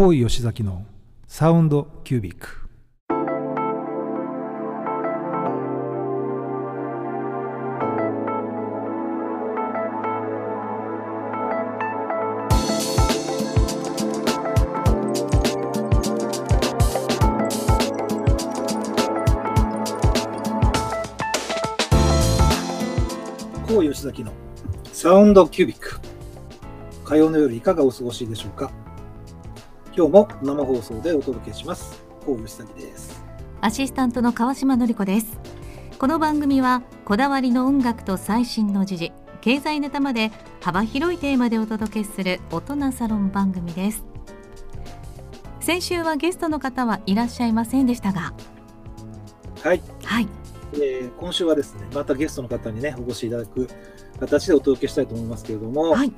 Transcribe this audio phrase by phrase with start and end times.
[0.00, 0.86] 高井吉崎の
[1.26, 2.68] サウンドキュービック。
[23.66, 24.30] 高吉崎の
[24.92, 25.98] サウンドキュービック。
[27.04, 28.70] 火曜の夜いかがお過ごしでしょうか？
[29.98, 32.00] 今日も生放送でお届けします。
[32.24, 33.20] 高吉崎です。
[33.60, 35.40] アシスタントの川島典子です。
[35.98, 44.04] この番組はこだわりの音楽と最新の時事経済ネタまで幅広いテーマでお届けする大人サロン番組です。
[45.58, 48.32] 先週はゲストの方はいらっしゃいませんでしたが。
[49.64, 50.28] はい、はい。
[50.74, 53.66] えー今週はですねまたゲストの方にねお越しいただく
[54.20, 56.12] 形でお届けしたいと思いますけれども、はい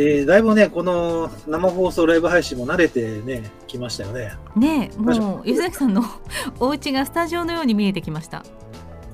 [0.00, 4.32] えーだいぶねこの生放送ライブ配信も慣れてねきましたよね。
[4.54, 6.04] ねもう吉崎さんの
[6.60, 8.44] お家がスタジオのように見えてきました。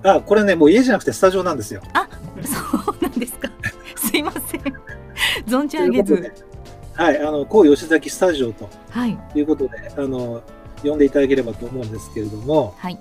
[0.02, 1.80] あこれねもう家じゃなくてスタジオなんですよ。
[2.44, 3.48] そうなんですか。
[3.96, 4.60] すいません。
[5.46, 6.32] 存じと上げず。
[6.92, 9.18] はいあの高吉崎スタジオとはい。
[9.34, 10.42] いうことであの
[10.82, 12.98] 呼んでいただければと思うんですけれども、はい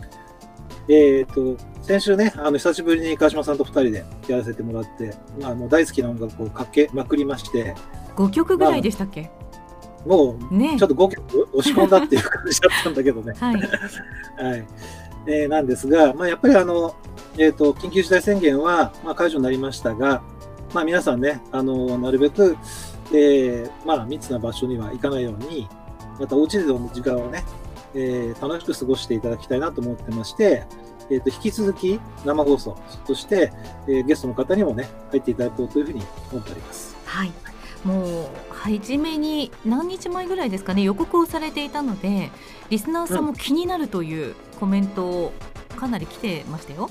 [0.87, 7.75] えー、と先週ね、あの久しぶりに川島さんと2人でやらせてもらって、まあ、あの大好きな音楽をかけまくりまして、
[8.15, 9.31] 5曲ぐらいでしたっけ？
[10.05, 10.77] もうね。
[10.77, 13.33] ちょっと5曲押し込んだっていう感じだったんだけどね。
[13.39, 13.55] はい。
[13.55, 14.65] はい。
[15.25, 16.93] えーなんですが、まあ、やっぱりあの、
[17.37, 20.21] えー、と緊急事態宣言は、まあ、解除になりましたが、
[20.73, 22.57] まあ、皆さんね、あのなるべく、
[23.13, 25.69] えーまあ、密な場所には行かないように、
[26.19, 27.45] またお家での時間をね、
[27.95, 30.65] えー楽しく過ごしていただきたいなと思ってまして、
[31.09, 33.51] えー、と引き続き生放送、そして、
[33.87, 36.95] えーゲストの方にもね、入っていただこうというふうに思っております。
[37.05, 37.31] はい、
[37.83, 42.31] もう初めに何日前ぐらいですかね予告をされていたので
[42.69, 45.33] リスナーさんも気になるというコメントを
[45.75, 46.89] かなり来てましたよ。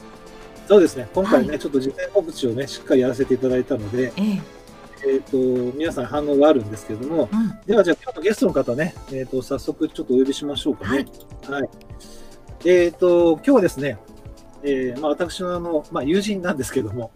[0.69, 4.62] そうですね、今回ね、はいちょっと事前告知をね、しっかりやらせていただいたので、ええ
[5.05, 11.07] えー、と皆さん反応があるんですけれども、うん、ではじゃあ今日のゲストの方ね、えー、と早速ちょっとお呼びしましょうかね。
[11.49, 11.69] はい。
[12.65, 13.99] えっ、と、今日はですね、
[14.63, 17.11] えーまあ、私のあの、まあ、友人なんですけども、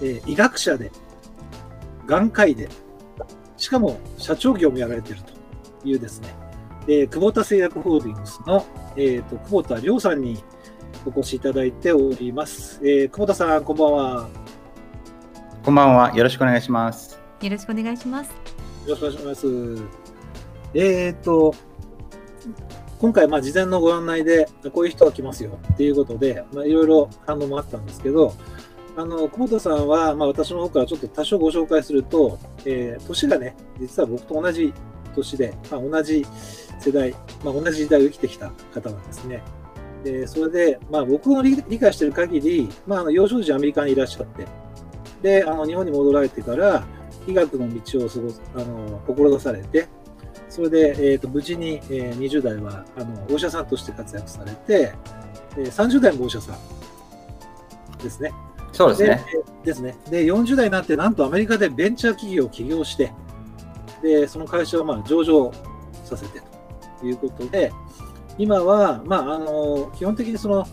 [0.00, 0.90] えー医学者で、
[2.06, 2.68] 眼科医で、
[3.58, 5.32] しかも社長業もやられていると
[5.86, 6.34] いうですね、
[6.86, 8.64] えー久保田製薬ホールディングスの、
[8.96, 10.38] えー、と久保田亮さんに
[11.04, 12.80] お越しいただいております。
[12.82, 14.47] えー久保田さん、こんばんは。
[15.68, 16.16] こんばんは。
[16.16, 17.20] よろしくお願いします。
[17.42, 18.30] よろしくお願いします。
[18.30, 18.36] よ
[18.86, 19.46] ろしくお願いします。
[20.72, 21.54] えー、と、
[22.98, 28.32] 今回、まあ、事前のご案内で、こういう人が来ますよっていうことで、まあ、いろいろ反応もあったんですけど、
[28.96, 34.72] あの、久保田さんは、まあ、私の方からちょっと多少ご紹介すると、えー年がね、実は僕と同じ
[35.14, 36.26] 年で、まあ、同じ
[36.80, 37.14] 世代、
[37.44, 39.42] まあ、同じ時代を生きてきた方なんですね。
[40.02, 44.46] でそれで、まあ、僕の理理解している限り、まあ、あの幼少時アメリカにいらっしゃって、
[45.22, 46.86] で、あの日本に戻られてから、
[47.26, 49.88] 医学の道を過ごすあの志されて、
[50.48, 54.92] それで、えー、と無事に、えー20代はあのお医者さんとして活躍されて、
[55.56, 58.32] えー30代もお医者さんですね。
[58.72, 59.24] そうですね。
[59.62, 59.96] でですね。
[60.10, 63.12] で、40代になって、なんとアメリカでベンチャー企業を起業して、
[64.02, 65.52] で、その会社をまあ上場
[66.04, 66.40] させて
[67.00, 67.72] ということで、
[68.38, 70.64] 今は、まあ、あの、基本的にその、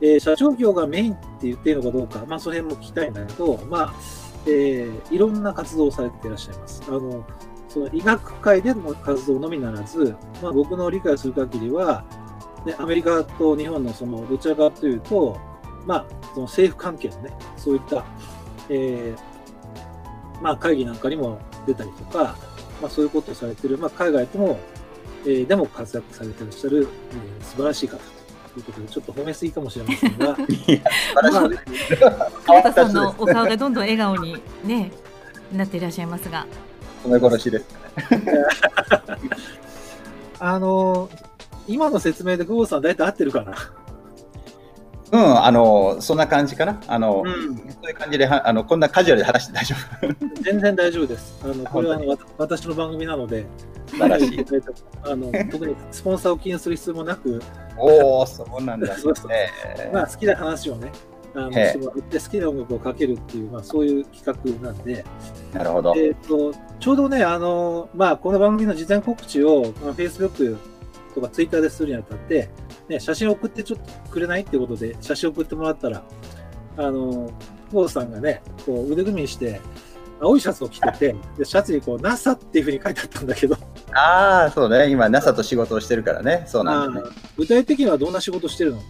[0.00, 3.94] えー社長業がメインって言っていいのかどうか、まあ、その辺も聞きたいんだけど、まあ、
[4.46, 6.82] えーいろんな活動をされていらっしゃいます。
[6.88, 7.24] あの、
[7.68, 12.04] その医学界での活動のみならず、まあ、僕の理解する限りは、
[12.66, 15.38] ね、アメリカと日本のそのどちらかというと、
[15.86, 18.04] まあ、その政府関係のね、そういった、
[18.68, 22.36] えーまあ、会議なんかにも出たりとか、
[22.80, 24.58] まあ、そういうことをされている、まあ、海外とも、
[25.24, 28.02] えーでも活躍されていらっしゃる、えー素晴らしい方と
[28.58, 30.36] いうことで、ちょっと褒めすぎかもしれませんが、いや、
[31.30, 31.60] まあ久
[32.46, 34.90] 保田さんのお顔がどんどん笑顔にね
[35.52, 36.46] なっていらっしゃいますが、
[37.04, 37.66] 褒め殺しです。
[40.38, 41.30] あのー
[41.68, 43.54] 今の説明で久保田さん、大体合ってるかな？
[45.12, 46.80] うん、あの、そんな感じかな。
[46.88, 49.76] あの、うんそういう感じで、はあの、こんなカジュアルで話して大丈
[50.42, 51.38] 全然大丈夫です。
[51.44, 52.00] あのこれは
[52.38, 53.46] 私の番組なので、
[53.76, 53.79] 夫。
[53.90, 54.46] 素晴らしい。
[55.02, 57.42] あの特にスポンサーを気にする必要もなく、
[57.76, 58.96] おお、そうなんだ。
[58.96, 59.50] そうそうね
[59.92, 60.90] まあ、好きな話をね、
[61.34, 65.04] あのしてもらって好きな音楽をかけるっていう、まあ、そういう企画なんで、
[65.52, 65.94] なるほど。
[65.96, 70.56] えー、とちょうどね、あのまあ、この番組の事前告知を、まあ、Facebook
[71.14, 72.50] とか Twitter でするにあたって、
[72.88, 76.02] ね、写真送ってちょっとくれないっていうことで、写真送ってもらったら、
[76.76, 77.30] あの
[77.70, 79.60] 久保田さんがね、こう腕組みにして、
[80.20, 83.56] 青いシャツを着てて、でシャツにこう NASA っていうふうに書いてあったんだけど、
[83.94, 84.90] ああ、そうね。
[84.90, 86.44] 今 NASA と仕事をしてるからね。
[86.46, 87.08] そうなんだね。
[87.36, 88.82] 具体的にはどんな仕事してるの？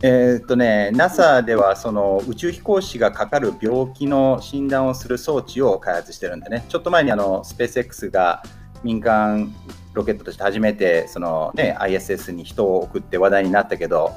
[0.00, 8.44] えーっとね、NASA ではその宇宙飛行士がかかる病気の診断をする装置を開発してるんでね、ちょっと前にあのスペース X が
[8.84, 9.52] 民間
[9.94, 14.12] ロケットとして初めてその、ね、ISS に人を送って話題になったけど、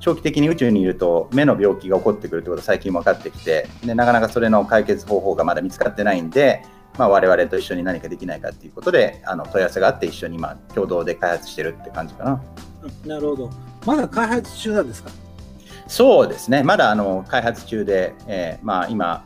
[0.00, 6.64] 長期的に宇宙にいると目の病気が起こってくるってことが最近分かってきてで、なかなかそれの解決方法がまだ見つかってないんで、
[6.98, 12.42] まあ、我々と一緒に何かできないかっていうことであの問い合わせがあって一緒に今共同で開発してるって感じかな。
[12.82, 13.50] うんなるほど。
[13.84, 15.10] まだ開発中なんですか？
[15.88, 19.24] そうですね、まだあの開発中で、えーまあ、今、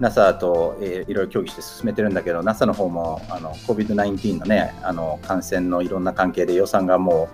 [0.00, 7.28] NASA と、えーいろいろ協議して進めてるんだけど、NASA の方もあの COVID-19 の,、ね、あの感染のいろんな関係で予算がも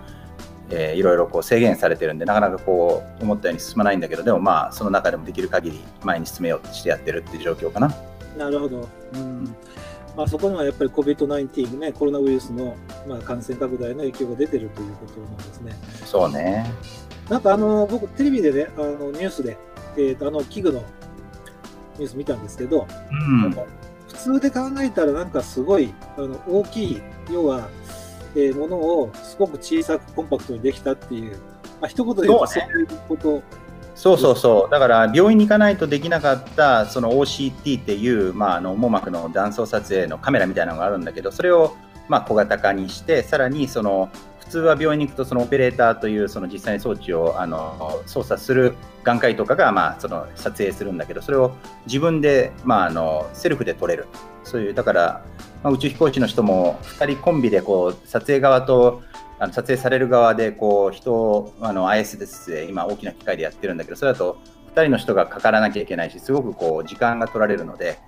[0.70, 7.90] う、えーいろいろこう制限されてるんで、なかなかこう思ったように進まないんだけど、でもまあ、その中でもできる限り前に進めようとしてやってるっていう状況かな。
[8.38, 8.88] なるほど。
[9.14, 9.56] うん
[10.17, 12.76] まあ、そこにはやっぱり COVID-19、ね、コロナウイルスの、
[13.06, 15.76] まあ、感染拡大の影響が出てるということなんですね。
[16.05, 16.69] そうね。
[17.29, 19.56] なんかあの僕、テレビでね、あのニュースで、
[19.96, 20.82] えーとあの器具の
[21.99, 23.64] ニュース見たんですけど、うん、普
[24.14, 27.69] 通で考えたら、なんかすごいあの大きい、要は、
[28.35, 31.32] えーものをすごく小さくコンパクトにできたっていう、
[31.81, 33.43] まあ一言で言うとそういうこと、
[33.99, 41.75] そうそうそう、だから病院に行かないとできなかったその OCT っていう、まあ、あの網膜の断層撮影のカメラみたいなのがあるんだけど、それを
[42.09, 44.09] まあ小型化にして、さらにその
[44.39, 51.56] 普通は病院に行くとそのオペレーターというその実際に装置をあの操作する眼科医とかがまあその撮影するんだけど、それを
[51.87, 54.06] 自分でまああのセルフで撮れる。
[54.45, 55.25] そういうだから、
[55.65, 59.03] まあ、宇宙飛行士の人も2人コンビでこう撮影側と
[59.40, 64.38] あの撮影される側でこう人をあの ISS で今大きな機械でやってるんだけどそれだと
[64.75, 67.99] 2人の人がかからなきゃいけないしすごくこう時間が取られるので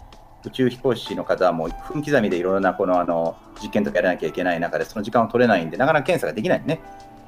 [0.44, 6.80] 宇宙飛行士の方はもう分刻みでいろいろなこのあの実験とかやらなきゃいけない中でその時間を取れないんでなかなか検査ができないね。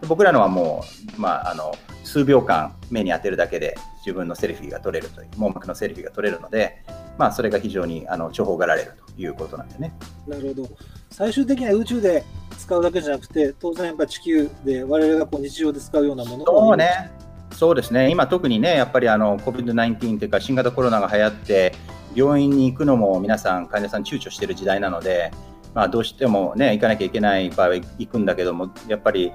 [0.09, 0.85] 僕らのはも
[1.17, 6.85] う、まあ、あの数秒間目に当てるだけで自分のセルフィーが撮れるという網膜のセルフィーが撮れるので、
[7.19, 9.95] まあ、それが非常にあの重宝がられるということなんでね。
[10.27, 10.69] なるほど。
[11.11, 12.25] 最終的には宇宙で
[12.59, 17.11] 使うだけじゃなくて、当然やっぱ地球で我々がこう日常で使うようなものをそうね。
[17.53, 18.11] そうですね。
[18.11, 21.75] 今特にね、やっぱりあの COVID-19 というか新型コロナが流行って、
[22.15, 25.31] 病院に行くのも皆さん患者さん躊躇している時代なので、
[25.75, 29.33] まあどうしてもね行かなきゃいけない場合は行くんだけども、やっぱり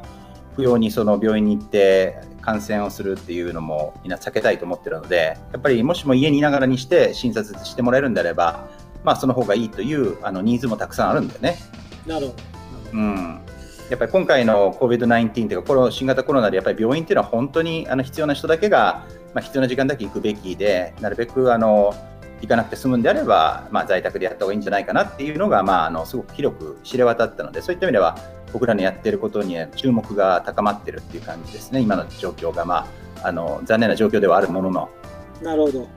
[0.57, 8.67] 不要にその病院に行って感染をするっていうのもみんな避けたいと思ってるので、やっぱりもしも家にいながらにして診察してもらえるんであれば、
[9.03, 11.59] まあその方がいいというあのニーズもたくさんあるんだよね。
[12.07, 12.43] なるほど。
[12.93, 13.41] うん、
[13.89, 19.05] やっぱり今回の COVID-19 というか、この新型コロナでやっぱり病院っていうのは本当にあの必要な人だけが、
[19.35, 21.93] まあ、必要な時間だけ行くべきで、なるべくあの
[22.41, 28.17] 行かなくて済むんであれば、まあ、在宅でやった方がいいんじゃないかなっていうのが、まあ、あのすごく広く知れ渡ったので、そういった意味では、
[28.57, 32.87] 僕らのやってることに注目が高まってるっていう感じですね、今の状況が、ま
[33.21, 34.89] あ、あの残念な状況ではあるものの。
[35.43, 35.87] なるほど。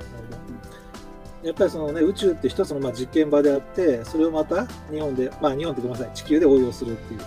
[1.42, 7.20] やっぱりその、ね、宇宙って一つのまあ実験場であって、それをまた日本で、まあ日本ってごめんなさい、地球で応用するっていう。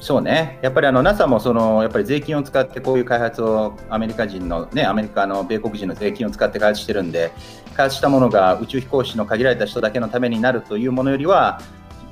[0.00, 7.30] そうね、やっぱりあの NASA もそのやっぱり税金を使ってこういう開発をアメリカ人の、ね、アメリカの米国人の税金を使って開発してるんで、
[7.76, 11.60] 開発したものが宇宙飛行士の限られた人だけのためになるというものよりは、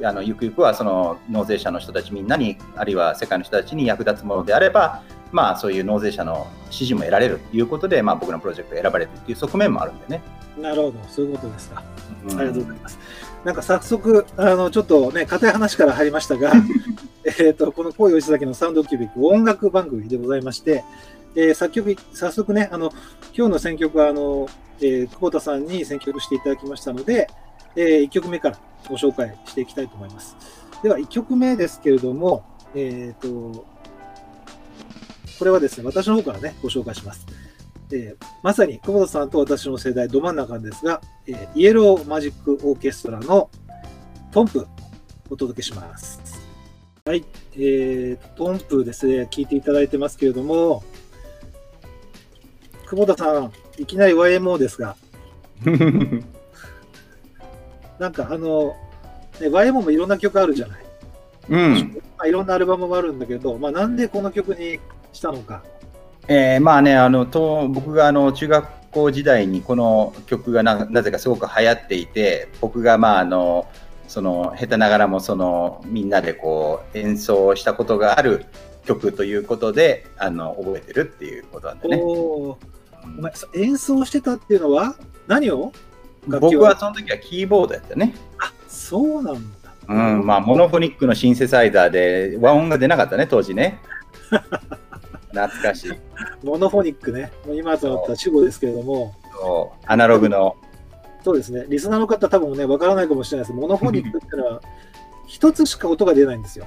[0.03, 5.03] あのゆくゆくはその納税者の人たちみんなに、あるいは世界の人たちに役立つものであれば、
[5.33, 10.23] まあ、そういう納税者の支持も得られるということで、まあ、僕のプロジェクトが選ばれるという側面もあるんでね。
[10.61, 11.83] なるほど、そういうことですか。
[12.27, 12.99] うんありがとうございます。
[13.45, 16.53] なんか早速、あのちょっとね、硬い話から入りましたが、
[17.39, 20.85] えっとこの恋吉崎のサウンドキュービック音楽番組でございまして、
[21.37, 22.91] えー作曲、早速ね、あの
[23.37, 24.49] 今日の選曲はあの、
[24.81, 27.29] えー久保田さんに選曲していただきましたので、
[27.77, 28.59] え1曲目から
[28.89, 30.37] ご紹介していきたいと思います。
[30.83, 32.45] では、1曲目ですけれども、
[32.75, 33.67] えっ、と、
[35.39, 37.27] これはですね、私の方からね、ご紹介します。
[37.91, 43.51] えーまさに久保田さんと私の世代ど真ん中ですが、えーイエローマジックオーケストラの
[44.31, 44.67] トンプ
[45.31, 46.21] お届けします。
[47.05, 50.83] はい、えー、トンプですね、聞いていただいてますけれども、
[52.87, 54.97] 久保田さん、いきなり YMO ですが、
[57.99, 58.77] なんかあの、
[59.41, 60.85] ね、YMO もいろんな曲あるじゃない。
[61.51, 64.79] うんまあ、いろんなアルバムもあるんだけど、まあ、なんでこの曲に
[65.13, 65.63] したのか。
[66.31, 73.67] えーまあね、あのと僕があの中学校時代にこの曲がななぜかすごく流行っていて、僕がまああの
[74.09, 78.45] その下手ながらもそのみんなでこう演奏したことがある
[78.85, 81.97] 曲ということであの覚えてるっていうことなんでね。
[82.03, 82.57] おー
[83.17, 85.73] お前そ演奏してたっていうのは何を？
[86.27, 88.15] 僕はその時はキーボードやったね。
[88.39, 89.69] あそうなんだ。
[89.89, 93.81] うん、まあ、モノフォニックのシンセサイザーで和音が出なかったね、当時ね。
[95.33, 95.93] 懐かしい。
[96.43, 100.57] モノフォニックね、もう今となったら主語ですけれども、そうアナログの。
[101.25, 104.61] そうですね、リスナーの方、多分ね、わからないかもしれないですモノフォニックってのは、
[105.27, 106.67] 一つしか音が出ないんですよ。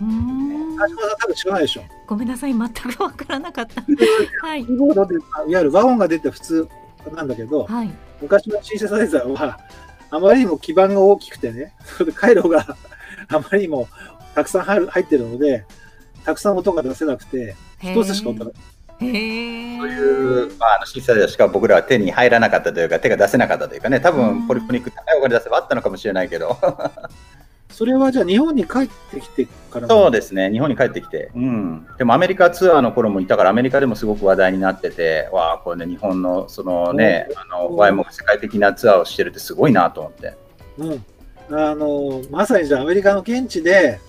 [0.00, 1.82] うん、多分知らないでしょ。
[2.06, 3.80] ごめんなさい全くわからなかった
[4.46, 6.68] はいキーボードで、いわゆる和音が出て普通
[7.14, 7.90] なんだけど、はい
[8.24, 9.58] 昔のシンセサイザーは、
[10.10, 12.66] あまりにも基板が大きくてね、それで回路が
[13.28, 13.88] あまりにも
[14.34, 15.64] たくさん入る入ってるので、
[16.24, 18.50] たくさん音が出せなくて、一つしか音が
[19.00, 26.56] そういう、まあ、あのシンセサイザーしか僕らは手に入らなかったというか、手が出せなかったというかね、多うん分ポリフォニック高いお金出せばあったのかもしれないけど、
[27.70, 40.34] それはじゃあ日本に帰ってきてからそうですね、日本に帰ってきて、うん、でもアメリカツアーの頃もいたから、アメリカでもすごく話題になってて、わあ、これね、日本のそのね、あの、うん YMO が世界的なツアーをしてるってすごいなと思って。
[40.78, 41.04] うん、
[41.50, 44.00] あのまさにじゃあアメリカの現地で、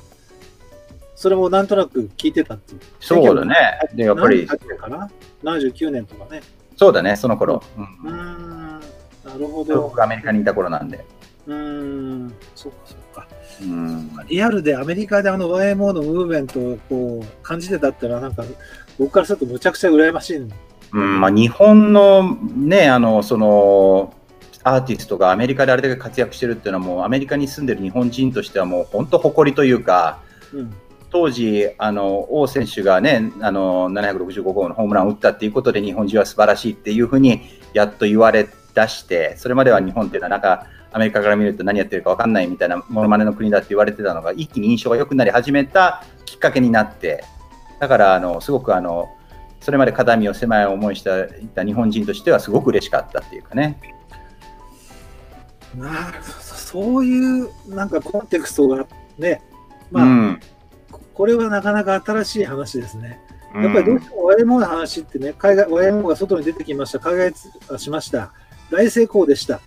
[1.15, 2.81] それもなんとなく聞いてたっていう。
[2.99, 3.55] そうだね。
[3.93, 5.09] で、やっぱり何、年かな
[5.43, 6.41] ?79 年とかね。
[6.77, 7.63] そうだね、その頃。
[7.77, 8.79] ううーんん、
[9.25, 9.93] なるほど。
[9.97, 11.03] アメリカにいた頃なんで。
[11.47, 13.27] うーん、そうかそうか。
[13.61, 14.09] うん。
[14.27, 18.43] リアルでアメリカであの YMO のムーブメントをこう感じてたってのは、なんか
[18.97, 20.39] 僕からするとむちゃくちゃ羨ましい。
[20.39, 20.51] ん
[20.93, 24.13] うんまあ、日本のね、あの、その、
[24.63, 30.21] アーティストがアメリカであれだけ活躍してるっていうのはもうアメリカに住んでる日本人としてはもう本当誇りというか、
[30.53, 30.73] うん。
[31.11, 37.41] 当時、あの王選手がね、あの765号のホームランを打ったっていうことで日本人は素晴らしいっていうふうに
[37.73, 47.25] やっと言われ出して、それまでは日本っていうのはなんかアメリカから見ると何やってるか分かんないみたいなモノマネの国だって言われてたのが一気に印象が良くなり始めたきっかけになって、
[47.81, 49.13] だからあのすごくあの
[49.59, 53.77] それまで肩身を狭い思いしたいた日本人としてはすごく嬉しかったっていうかね。
[55.75, 58.87] なるほどそういうなんかコンテクストが
[59.17, 59.41] ね、
[59.91, 60.39] まあ、うん
[61.13, 63.19] これはなかなか新しい話ですね。
[63.53, 67.33] やっぱりどうしても YMO の話ってね、海外 YMO が外に出てきました、海外
[67.79, 68.31] しました、
[68.71, 69.59] 大成功でした。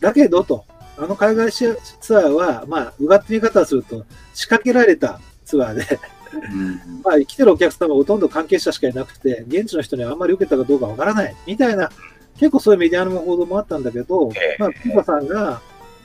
[0.00, 1.76] だけどと、あの海外ツ
[2.16, 5.98] アーは、まあ、うがって見方をすると、仕掛けられたツアーで、
[6.32, 6.80] うん。
[7.02, 11.90] まあ、来てるお客様はほとんど関係者しかいなくて、現地の人にはあんまり受けたかどうかわからないみたいな、
[12.38, 14.56] 結構そういうメディアの報道もあったんだけど、ええ。
[14.58, 15.60] まあ、ピーパさんが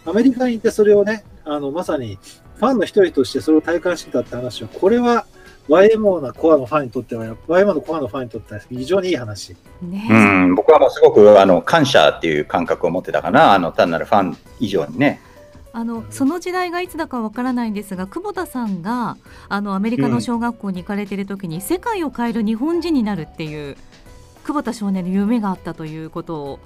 [0.05, 2.17] アメリカに行ってそれをね、あのまさに
[2.55, 5.25] ファンの一人としてそれを体感してたって話は、これは
[5.69, 9.55] YMO のコアのファンにとっては、YMO のコアのファンにとっては非常にいい話。
[9.81, 10.07] ね。
[10.09, 15.21] うん、僕はもうすごくあの感謝っていう感覚を持ってたかな、あの単なるファン以上にね。
[15.71, 19.17] あのその時代がいつだかわからないんですが久保田さんが
[19.49, 23.77] あのアメリカの小学校に行かれている時に、世界を変える日本人になるっていう
[24.43, 26.59] 久保田少年の夢があったということを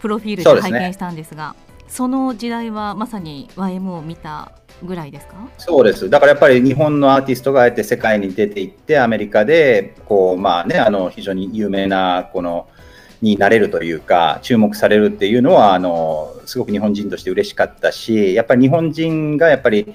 [0.00, 1.56] プロフィールで拝見したんですが
[1.88, 5.34] その時代はまさに YMO を見たぐらいですか？
[5.58, 6.10] そうです。
[6.10, 12.68] だからやっぱり日本のアーティストがあえて世界に出ていって、アメリカで、こう、まあね、あの、非常に有名な、この、
[13.20, 19.94] になれるというか、注目されるっていうのは、あの、すごく日本人として嬉しかったし、やっぱり日本人がやっぱり、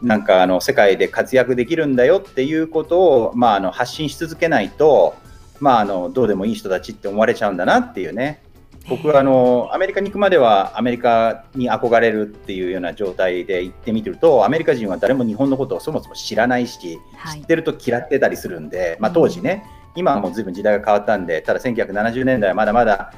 [0.00, 5.16] なんかあの世界で活躍できるんだよっていうことを、まあ、あの発信し続けないと、
[5.58, 8.40] まあ、あのどうでもいい人たちって思われちゃうんだなっていうね、
[8.88, 17.40] 僕はあのアメリカに行くまではアメリカに憧れるっていうような状態で行ってみてるとアメリカ人は誰も日本のことをそもそも知らないしはい。
[17.40, 19.64] 知ってると嫌ってたりするんで、まあ、当時ね
[19.94, 23.12] 今はもう随分時代が変わったんでただ1970年代はまだまだ、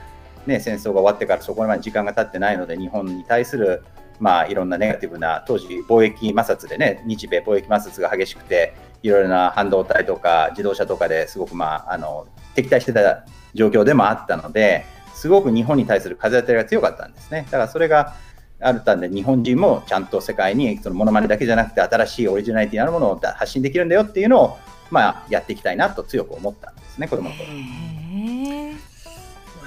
[0.47, 3.85] ね、戦争が終わってからそこまで時間が経ってないので日本に対する
[4.21, 13.25] まあ、いろんなネガティブな当時貿易摩擦でね日米貿易摩擦が激しくていろいろな半導体とか自動車とかですごく、まあ、あの敵対してた
[13.55, 14.85] 状況でもあったので
[15.21, 17.43] すごく日本に対する風当たりが強かったんですね。
[17.50, 18.15] だからそれが
[18.59, 24.59] あったんで日本人もちゃんと世界にそのモノマネだけじゃなくて新しいオリジナリティのあるものを発信できるんだよっていうのを、
[24.91, 27.45] まあ、やっていきたいなと強く思ったんですね子供の頃。
[27.50, 28.73] へ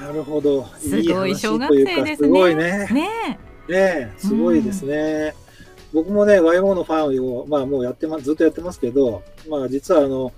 [0.01, 0.65] なるほど。
[0.79, 2.87] すごいい話小学というか生ですねすごいね。
[2.89, 5.35] ーねねえすごいですね。
[5.93, 10.33] 僕もね、YMO のファンを、まあ、もうやってます、ずっとやってますけど、まあ、実はあの、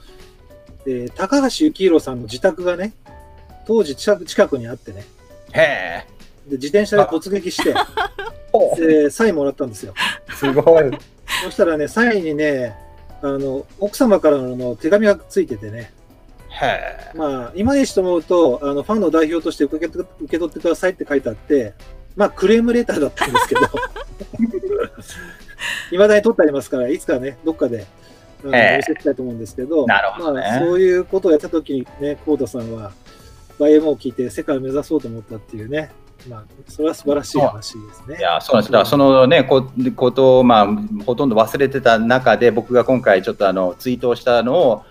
[0.85, 2.93] えー高橋幸宏さんの自宅がね、
[3.65, 5.05] 当時近くにあってね、
[5.53, 6.05] へえ。
[6.47, 7.73] で自転車で突撃して、
[8.51, 9.93] ほでサインもらったんですよ。
[10.29, 10.91] うすごい。
[11.43, 12.75] そしたらね、サインにね、
[13.21, 15.91] あの奥様からの手紙がついててね、
[16.49, 16.65] へ
[17.13, 17.17] え。
[17.17, 21.73] まあ、今にして思うと、あのファンの代表として受け取って受け取ってくださいって書いてあって、
[22.15, 23.61] まあ、クレームレターだったんですけど、
[25.91, 27.85] いまだに取ってありますから、いつかね、どっかで、
[28.43, 28.77] あのええ。
[28.77, 30.41] 見せたいと思うんですけど、なるほどね。
[30.41, 32.93] まあ、そういうことをやったときにね、久保田さんは、
[33.59, 35.91] YMO を聞いて世界を目指そうと思ったっていうね、
[36.29, 38.17] まあ、それは素晴らしい話ですね。
[38.17, 38.71] いや、そうなんです。
[38.71, 40.67] だからそのね、こことを、まあ、
[41.05, 44.83] ほとんど忘れてた中で、僕が今回ちょっとあの、ツイートをしたのを、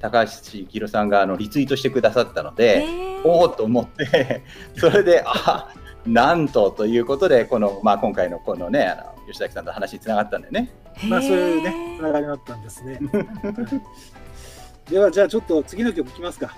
[0.00, 2.84] 高橋幸宏さんがあのリツイートしてくださったので、
[3.24, 4.42] おおと思って
[4.76, 5.68] それで、あ
[6.04, 10.74] なんとということで、この、まあ、今回のこのね、あの吉崎さんと話につながったんだよね。
[11.08, 12.98] まあ、そういうね、つながりがあったんですね。
[14.90, 16.56] では、じゃあちょっと次の曲いきますか。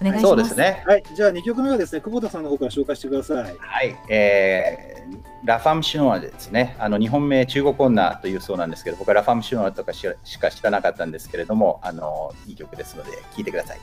[0.00, 0.28] お願いします。
[0.28, 0.82] そうですね。
[0.86, 3.56] はい、じゃあ2曲目はですね、久保田さんの方から紹介してください。
[3.58, 6.74] はい、えー、ラファムシュノアですね。
[6.78, 13.80] あの日本名中国女というそうなんですけど、僕はラファムシュノアとかししか知らなかったんですけれども、あのいい曲ですので聴いてください。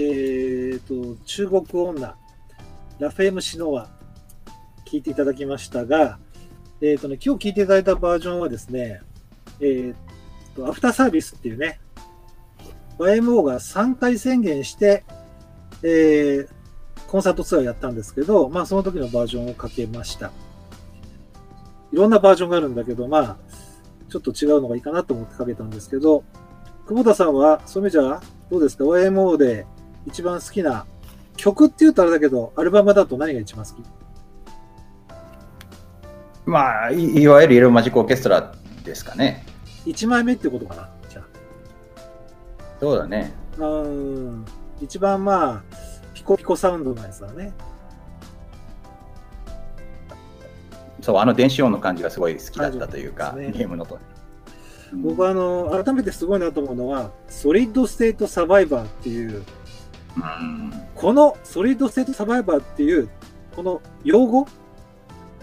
[0.00, 2.16] えーと中国女
[2.98, 3.88] ラフェムシノワ
[4.86, 6.18] 聞いていただきましたが、
[6.80, 9.02] えーとね、今日聞いていただいたバージョンはですね、
[9.60, 9.94] えー
[10.56, 11.80] とアフターサービスっていうね、
[12.98, 15.04] YMO が3回宣言して、
[15.82, 16.48] えー
[17.06, 20.32] コンサートツアーやったんですけど、まあその時のバージョンをかけました。
[21.92, 23.36] いろんなバージョンがあるんだけど、まあ、
[24.08, 26.24] ちょっと違うのがいいかなと思ってかけたんですけど、
[26.88, 28.20] 久保田さんは、そういう意味じゃ、
[28.50, 29.64] どうですか ?YMO で
[30.06, 30.86] 一番好きな
[31.36, 33.76] 曲って言うとあれだけど、アルバムだと何が一番好き？
[36.46, 39.46] まあ、いいわゆるイエローマジックオーケストラですかね。
[39.86, 40.88] ?1 枚目ってことかな
[42.80, 43.32] そうだね。
[43.58, 43.62] あ。
[43.62, 43.88] うー
[44.30, 44.44] ん。
[44.80, 45.76] 一番まあ、
[46.12, 47.52] ピコピコサウンドのやつだね。
[51.00, 53.98] そう、あの電子音の感じがすごい好きだったというか、ねゲームのと。
[54.94, 59.44] 僕はあの、改めてすごいなと思うのは、 Solid State Survivor っていう、
[60.16, 63.08] うんこの Solid State Survivor っていう、
[63.54, 64.46] この用語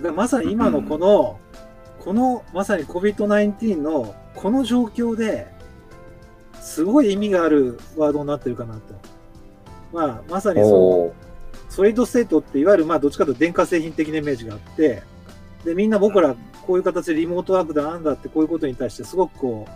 [0.02, 1.40] がまさに今のこの、
[2.00, 5.48] このまさに COVID-19 のこの状況で
[6.62, 8.82] すごい意味があるワードになってるかなと。
[9.92, 11.14] まあ、まさにその
[11.70, 15.04] Solid State っていわゆるまあどっちかというと電化製品的なイメージがあって、
[15.66, 19.68] で、みんな僕らこういう形でリモートワークだなんだってこういうことに対してすごくこ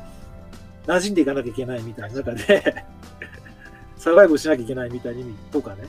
[0.86, 2.86] う、馴染んでいかなきゃいけないみたいな中で、
[3.98, 5.84] サバイブしなきゃいけないみたいな意味とかね。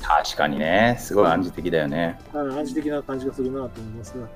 [0.00, 2.18] 確かにね、すごい暗示的だよね。
[2.32, 4.28] あ暗示的な感じがするなと思いますが、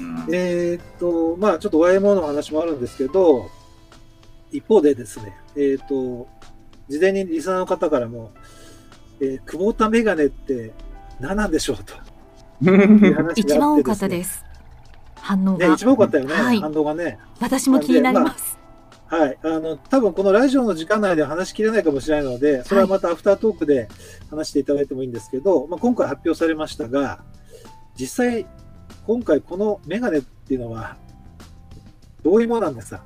[0.00, 3.48] うんえーっと、まあちょっと YMO の話もあるんですけど、
[4.54, 6.28] 一方でですね、えーっと、
[6.88, 8.30] 事前にリスナーの方からも、
[9.20, 10.72] えー久保田メガネって
[11.20, 11.94] 何なんでしょうと
[13.36, 14.44] 一番多かったです。
[15.16, 15.68] 反応が。
[15.68, 17.18] ね、一番多かったよね、はい反応がね。
[17.40, 18.58] 私も気になります。
[19.06, 19.38] はい。
[19.42, 23.88] あの、多分このラジオの時間内では話しきれないかもしれないので、それはまたアフタートークで
[24.30, 27.20] 話していただいてもいいんですけど、まあ、今回発表されましたが、
[27.98, 28.46] 実際、
[29.06, 30.96] 今回このメガネっていうのは、
[32.22, 33.02] どういうものなんですか？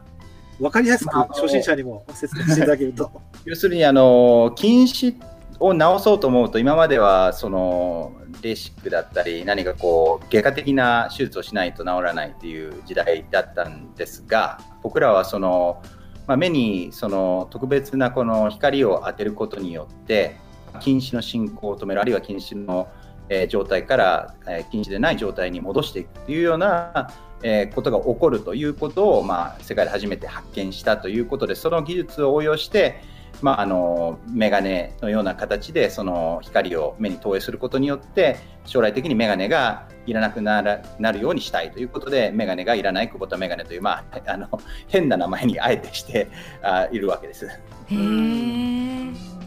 [0.61, 3.11] わかりやすくまあ初心者にも説明していただけると。
[3.44, 5.14] 要するにあの禁止
[5.61, 15.83] を直そうと思うと今まではそのレーシックだったり何かこう外科的な手術をしないと治らないっていう時代だったんですが僕らはその、
[16.27, 20.37] まあ、目にその特別なこの光を当てることによって
[20.81, 22.88] 近視の進行を止めるあるいは近視の、
[23.29, 27.11] えー状態から、えー近視でない状態に戻していくというような、
[27.42, 33.01] えーことが起こるということを、まあ、世界で初めて発見したということでその技術を応用して
[33.42, 44.48] まあ、あのメガネのような形でその光を目に投影することによって将来的にメガネがいらなくならなるようにしたいということでメガネがいらない久保田メガネという、まあ、あの
[44.88, 46.29] 変な名前にあえてして
[46.62, 47.46] あいるわけです。
[47.46, 49.38] へえ。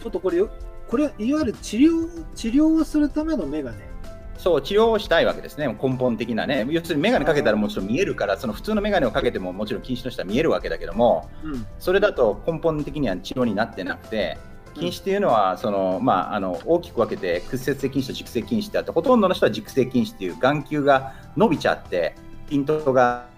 [0.00, 0.48] ちょっとこれよ、
[0.86, 3.87] これ、いわゆる治療、治療をするためのメガネ。
[4.38, 6.66] そう治療をしたいわけですね、根本的なね。
[6.70, 11.66] 要するにメガネかけたらもちろん見えるから、その普通のメガネをかけてももちろん近視の人は見えるわけだけども、うん。
[11.78, 14.38] それだと根本的には治療になってなくて、
[14.74, 22.14] 近視っていうのはその、まあ、あの大きく分けて屈折性近視と軸性近視ってあってほとんどの人は軸性近視っていう眼球が伸びちゃって
[22.48, 23.26] ピントが、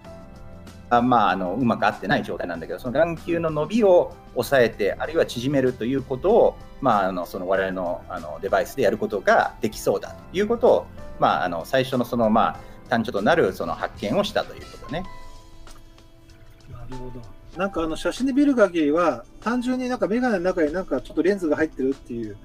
[0.99, 10.85] まあ、あのうまく合ってない状態なんだけどその眼球の伸びを抑えてあるいは縮めるということを、まあ、あのその我々のあのデバイスでやることができそうだということを、
[11.19, 15.05] まあ、あの最初のその、まあ、端緒となるその発見をしたということね。
[16.69, 17.21] なるほど。
[17.57, 22.37] なんかあの写真で見る限りは、単純になんかメガネの中になんかちょっとレンズが入ってるっていう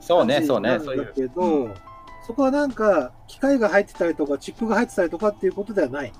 [0.00, 1.06] そうね、感じそうね、そういう。
[1.06, 1.74] だけど、うん
[2.26, 6.12] そこはなんか機械が入ってたりとか、チップが入ってたりとかっていうことではない。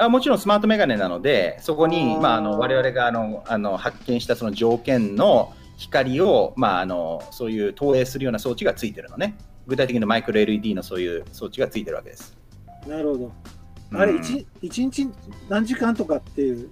[0.00, 9.36] あもちろんスマートメガネなので、そこにまあ、あの我々があのあの発見したその条件の光を、まあ、あのそういう投影するような装置がついてるのね。
[9.66, 12.36] 具体的なマイクロ LED のそういう装置がついてるわけです。
[12.86, 13.32] なるほど。
[13.92, 15.08] あれうん一、一日
[15.48, 16.70] 何時間とかっていう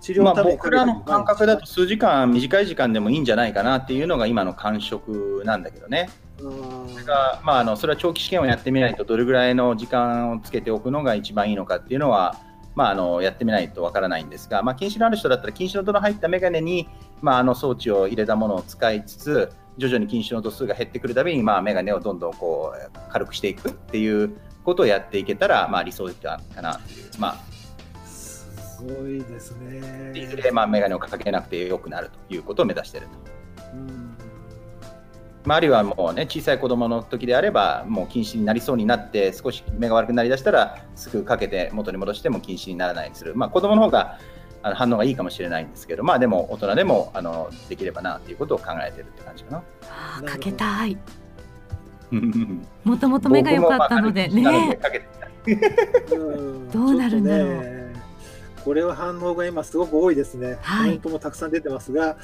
[0.00, 6.10] 治療まあ、のためにかけて僕らの感覚だと数時間、短い時間でもいいんじゃないかなっていうのが今の感触なんだけどね。
[6.38, 12.36] それがまあ、あのそれは長期試験をやってみないとどれぐらいの時間をつけておくのが一番いいのかっていうのは、
[12.74, 16.88] まあ、あのやってみないとわからないんですが、まあ、近視のある人だったら近視の度の入ったメガネに、
[17.20, 30.12] まあ、あの装置を入れたものを使いつつ徐々に近視の度数が減ってくるたびに、まあ、メガネをどんどんこう軽くしていくっていうことをやっていけたら、まあ、理想的かなっていう、まあ、すごいですね。
[30.14, 33.31] いずれ、まあ、メガネをかけなくてよくなるということを目指していると。
[35.44, 43.34] うんまあ、あるいはもうね、小さい子供の時であれば、もう近視になりそうになって、少し目が悪くなりだしたら、すぐかけて元に戻しても近視にならないようにする。
[43.34, 44.18] まあ、子供の方が
[44.62, 49.62] あの反応がいいかもしれないんですけど、まあ、でも大人でもあのできればなということを考えてるって感じかな。
[49.88, 50.96] あーかけたい。
[52.12, 54.78] う んもともと目が良かったのでね。
[56.72, 57.81] どうなるんだろう
[58.64, 60.58] これは反応が今すごく多いですね。
[60.62, 62.16] はいコメントもたくさん出てますが、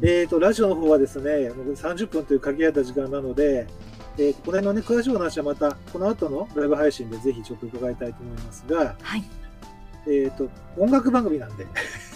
[0.00, 3.66] えー、とラジオの方はですね、もう30分という限られた時間なので、
[4.18, 9.24] えー、この辺のね、詳しいお話はまた、この後のライブ配信でぜひちょっと伺いたいと思いますが、はい
[10.06, 11.66] えー、と音楽番組なんで、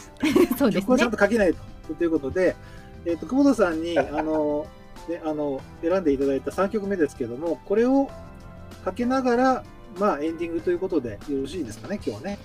[0.58, 2.56] そうですね曲をちゃんと書けないとということで、
[3.04, 4.66] えー、と久保田さんにあの、
[5.08, 8.10] ね、あの選んでいただいた3曲目ですけども、これを
[8.84, 9.64] かけながら、
[9.98, 12.38] まあ、エンディングということでよろしいですかね、今日はね。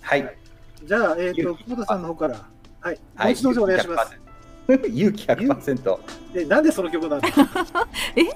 [0.00, 0.36] はい。
[0.84, 2.46] じゃあ、えー、と久保田さんの方から、
[2.80, 4.27] はい、もはいう一度お願いします。。
[4.92, 5.98] 勇気100%。
[6.32, 7.88] でなんでその曲なんですか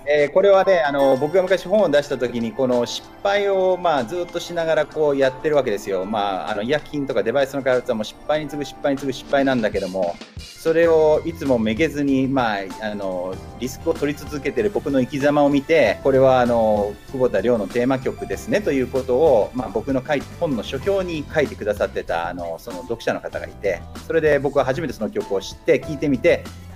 [0.07, 26.22] えーこれはねあの僕が昔本を出した時にこの失敗を、まあ、ずっとしながらこうやってるわけですよ、まあ、あの医薬品とかデバイスの開発はもう失敗に次ぐ失敗に次ぐ失敗なんだけどもそれをいつもめげずに、まあ、あのリスクを取り続けてる僕の生き様を見てこれはあの久保田亮のテーマ曲ですねということを、まあ、僕の書い本の書評に書いてくださってたあのその読者の方がいてそれで僕は初めてその曲を知って聴いてみて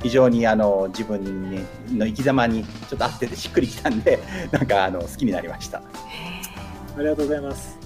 [0.03, 1.61] 非常にあの自分に
[1.97, 4.19] の生き様にちょっと合っててしっくりきたんで
[4.53, 5.79] なんかあの好きになりました。
[5.79, 7.79] ありがとうございます。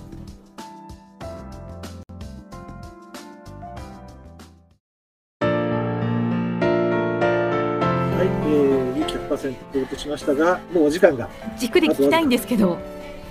[5.41, 5.49] は
[8.23, 11.29] い、えー、勇気100%お届けしましたが、もうお時間が。
[11.57, 12.79] じっくり聞きたいんですけど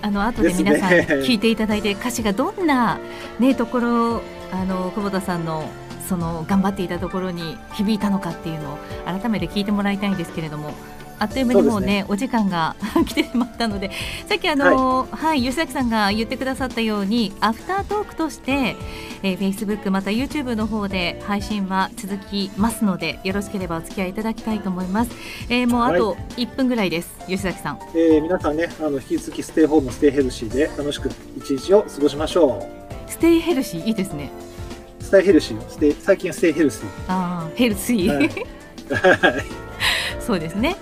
[0.02, 3.00] あの後で皆さん聞いていただいて歌詞がどんな、
[3.40, 5.70] ね、ところあの久保田さんの
[6.10, 10.74] その頑張っていたところに響いたのかっていうのを改めて聞いてもらいたいんですけれども
[11.20, 13.92] あっという間にもうねお時間が 来てしまったので
[14.28, 18.76] さっきあの、はい吉崎さんが言ってくださったようにアフタートークとして、
[19.22, 25.12] えー、Facebook また YouTube の方で配信は続きますのでよろしければお付き合いいただきたいと思います。
[25.50, 27.80] えー、もうあと1分ぐらいです、吉崎さん。
[27.94, 32.66] えー、皆さんね、あの引き続きステイホーム、 stay healthy で楽しく一日を過ごしましょ
[33.08, 34.32] ステイ healthy いいですね。
[35.10, 35.12] う。
[35.12, 38.10] stay healthy を、 stay 最近は stay healthyああ、ヘルシー、
[38.94, 39.46] はい。
[40.20, 40.76] そうですね。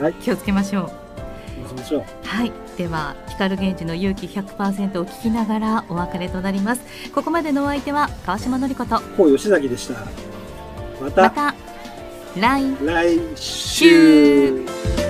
[0.00, 0.84] はい気をつけましょう。
[0.84, 0.92] 過
[1.62, 2.04] ごしましょう。
[2.24, 6.82] はい、では光 GENJI の勇気100%を聞きながらお別れとなります。
[7.14, 9.00] ここまでのお相手は川島のりこと。
[9.16, 9.94] こう吉崎でした。
[11.00, 11.54] またまた
[12.36, 15.05] 来来週。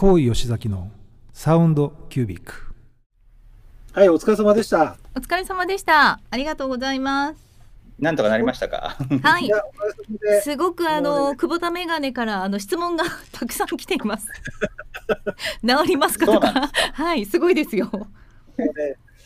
[0.00, 0.90] 高井吉崎の
[1.34, 2.72] サウンドキュービック
[3.92, 4.96] はい、お疲れ様でした。
[5.14, 6.20] お疲れ様でした。
[6.30, 7.36] ありがとうございます。
[7.98, 8.96] なんとかなりましたか？
[9.22, 9.50] はいい。
[10.40, 14.28] すごくあのね久保田メガネからあの質問がたくさん来ています。
[15.60, 17.90] 治りますかとそうなんか、はい、すごいですよ。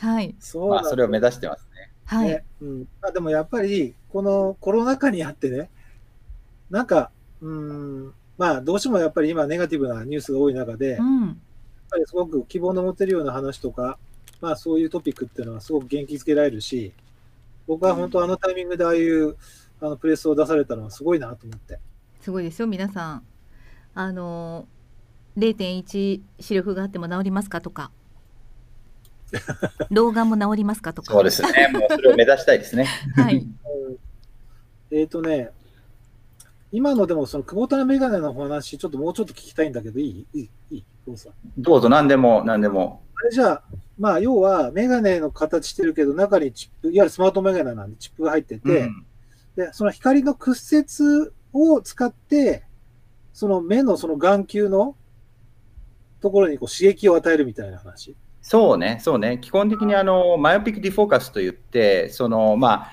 [0.01, 1.93] はい、まあそうなんそれを目指してますね。
[2.05, 5.71] はい、ねうん、あでもやっぱりこのコロナ禍にあってね
[6.69, 11.41] なんかうんまあどうしてもやっぱり今ネガティブなニュースが多い中で、やっうん、
[11.91, 13.99] ぱりすごく希望の持てるような話とか、
[14.41, 16.93] まあ、そういうトピックっていうのはすごく元気づけられるし
[17.67, 19.37] 僕は本当あのタイミングでああいう
[19.81, 21.79] あのプレスを出されたのはすごいなと思って
[22.21, 23.23] すごいですよ皆さん。
[23.97, 24.67] あの
[25.37, 27.91] 0.1視力があっても治りますかとか、
[29.91, 31.13] 老眼も治りますかとか。
[31.13, 31.69] そうですね。
[31.73, 32.87] もうそれを目指したいですね。
[33.15, 33.47] はい、 うん
[34.91, 35.51] えっ、とね
[36.75, 40.27] 今のでもその久保田のメガネのお話ちょっともうちょっと聞きたいんだけどいい？
[40.35, 40.49] いい？
[40.73, 40.85] いい？
[41.07, 41.31] どうぞ。
[41.57, 41.89] どうぞ。
[41.89, 43.03] 何でも何でも。
[43.15, 43.63] あれじゃあ、
[43.97, 49.07] まあ、要は、メガネの形してるけど、中にチップ、いわゆるスマートメガネなんで、チップが入ってて、うん。
[49.55, 52.65] で、その光の屈折を使って、
[53.33, 54.97] その目のその眼球の
[56.21, 58.17] ところにこう刺激を与えるみたいな話？
[58.43, 59.39] そうね、そうね。
[59.41, 62.93] 基本的にあのマイオピックディフォーカスといって、そのまあ、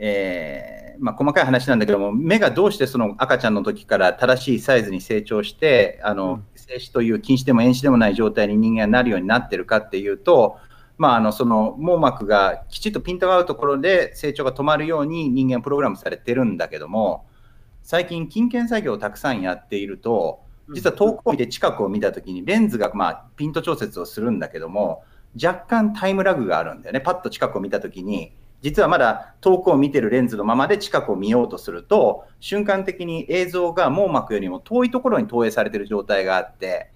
[0.00, 10.58] えーまあ、細かい話なんだけども、目がどうしてその赤ちゃんの時から正しいサイズに成長して、あの静止という禁止でも遠視でもない状態に人間がなるようになってるかっていうと、
[10.96, 17.26] まあ、あのその網膜がきちっとピントが合うところで成長が止まるように人間はプログラムされてるんだけども、
[17.82, 20.40] 最近、金券作業をたくさんやっていると、
[20.74, 25.04] 実は遠くを見て近くを見たときに、レンズがまあピント調節をするんだけども、
[25.42, 27.00] 若干タイムラグがあるんだよね。
[27.00, 36.90] パッと近くを見たときに、実はまだ遠くを見てるレンズのままで近くを見ようとすると、瞬間的に映像が網膜よりも遠いところに投影されている状態があって、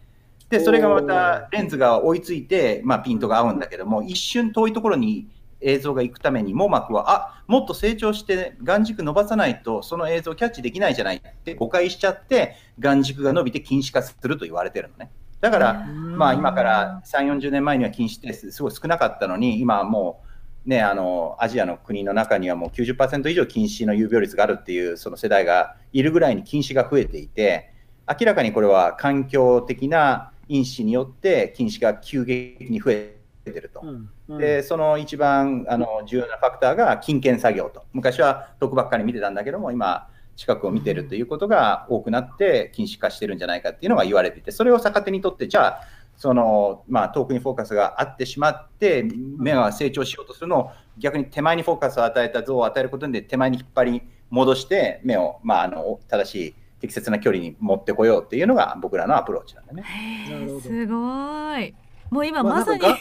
[0.48, 5.28] で、それがまたレンズが追いついて、まあ、ピントが合うんだけども、一瞬遠いところに
[5.60, 15.10] 映像が行くために網膜は、あもっと成長して眼軸伸ばさないとその映像をキャッチできないじゃないって誤解しちゃって、眼軸が伸びて近視化すると言われてるのね。
[15.40, 20.31] だから、まあ、今から3、40年前には近視ってすごい少なかったのに、今はもう、
[20.64, 27.72] ね、あのアジアの国の中にはもう90%以上近視の有病率があるっていうその世代がいるぐらいに近視が増えていて、
[28.08, 33.80] 明らかにこれは環境的な因子によって近視が急激に増えてると。
[33.82, 37.84] うんうんでその一番あの重要なファクターが金券作業と。
[37.92, 45.80] 昔は遠くばっかり見てたんだけども、今、近くを見てるということが多くなって近視化してるんじゃないかっていうのが言われていて、それを逆手にとって、じゃあ、
[46.16, 49.04] そのまあ、遠くにフォーカスがあってしまって、
[49.38, 59.82] 目が成長しようとするのを逆に手前にフォーカスを与えた像を与えることで手前に引っ張り戻して目を、まあ、あの正しい適切な距離に持ってこようっていうのが僕らのアプローチなんだね。
[59.82, 61.74] へーなるほどすごい。
[62.10, 63.00] もう今まあまさになんか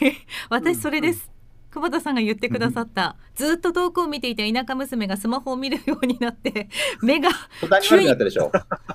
[0.50, 1.32] 私それです。
[1.72, 6.68] 久保田さんが言ってくださった、ずっと遠くを見ていた田舎娘がスマホを見るようになって
[7.02, 7.30] 目が
[7.62, 8.08] 途端に。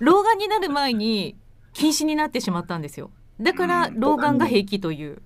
[0.01, 1.37] 老眼になる前に
[1.73, 4.01] 近視になってしまったんですよだからうん。
[4.01, 5.23] 老眼が平気という。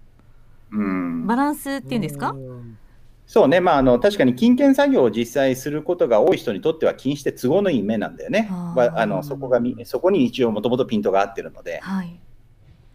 [0.73, 1.27] うん。
[1.27, 2.31] バランスっていうんですか？
[2.31, 2.79] うん。
[3.27, 8.49] そうね、まあ、あの確かに金券作業を実際することが多い人にとっては禁止で都合のいい目なんだよね。
[8.51, 12.19] ああのそこがみそこに一応もともとピントが合ってるので、はい。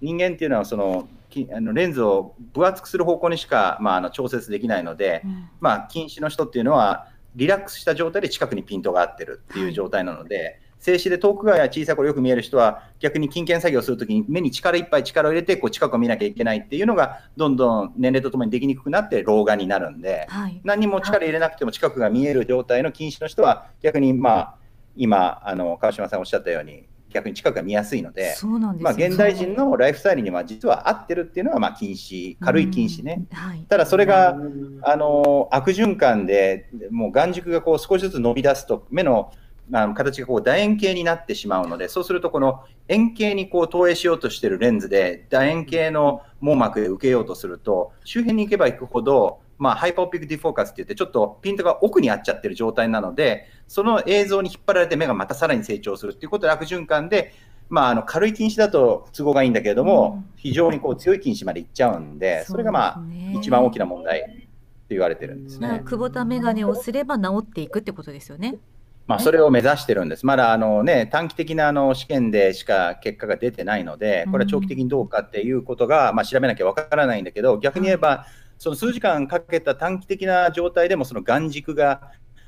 [0.01, 5.49] 人間っていうのはそのきあのレンズを分厚くする方向にしか、まあ、あの調節できないので、うん。
[5.61, 20.61] まあ、近視の人っていうのはリラックスした状態で近くにピントが合ってるっていう状態なので、静止で遠くが小さい頃よく見える人は逆に金券作業をするときに目に力いっぱい力を入れてこう近くを見なきゃいけないっていうのがどんどん年齢とともにできにくくなって老眼になるんで、はい。
[20.63, 24.55] 何も力入れなくても近くが見える状態の近視の人は逆にまあ
[24.95, 28.83] 今あの川島さんおっしゃったように逆に近くが見やすいので、そうなんです。
[28.83, 33.25] まあ、よ現代人のライフスタイルには実は合ってるっていうのはまあ近視軽い近視ね。
[33.31, 33.65] うんはい。
[33.67, 39.31] ただそれがうんあの悪循環でもう眼軸がこう少しずつ伸び出すと目の
[39.71, 57.33] あの形がこう楕円形になってしまうのでそうするとこの円形にこう投影しようとしているレンズで楕円形の網膜で受けようとすると周辺に行けば行くほど、まあ、ハイパーオピックディフォーカスって言ってちょっとピントが奥にあっちゃってる状態なのでその映像に引っ張られて目がまたさらに成長するっていうことで悪循環で、
[57.69, 63.01] まあ、あの軽い近視だと都合がいいんだけれども、うん非常にこう強い近視までいっちゃうんでそれがまあ
[63.33, 64.47] 一番大きな問題って
[64.89, 65.81] 言われてるんですね。
[65.83, 68.59] 久保田メガネをすれば治っていくってことですよね。
[69.07, 70.25] まあ、それを目指してるんです。
[70.25, 78.25] まだあの、ね、短期的なあの試験でしか結果が出てないので、これは長期的にどうかっていうことが、まあ、調べなきゃわからないんだけど、逆に言えば、
[78.57, 82.01] その数時間かけた短期的な状態でも、その眼軸が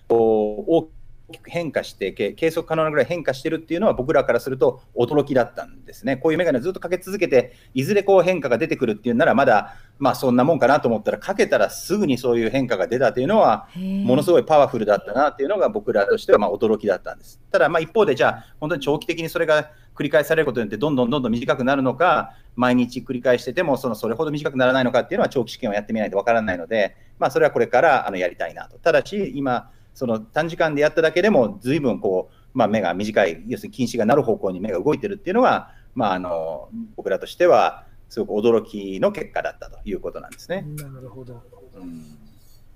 [0.09, 0.89] 大
[1.31, 6.17] きく変化して、け計測可能なぐらい変化してるっていうのは、僕らからすると驚きだったんですね。
[6.17, 17.39] こういうメガネをずっとかけ続けて、いずれこう変化が出てくるっていうなら、まだ、まあそんなもんかなと思ったら、かけたらすぐにそういう変化が出たというのは、ものすごいパワフルだったなっていうのが僕らとしてはまあ驚きだったんです。
[17.51, 28.77] ただまあ一方でじゃあ本当に長期的にそれが繰り返されることによってどんどんどんどん短くなるのか毎日繰り返しててもそのそれほど短くならないのかっていうのは長期試験をやってみないとわからないのでまあそれはこれからあのやりたいなと。
[28.77, 40.65] ただし今その短時間でやっただけでも随分こうまあ目が短い要するに近視がなる方向に目が動いてるっていうのがまああの僕らとしてはすごく驚きの結果だったということなんですね。
[40.75, 41.41] なるほど。
[41.75, 42.17] うん